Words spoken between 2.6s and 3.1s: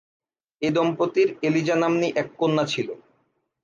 ছিল।